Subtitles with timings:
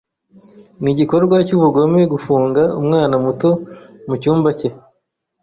[0.81, 3.49] Ni igikorwa cyubugome gufunga umwana muto
[4.07, 4.69] mucyumba cye.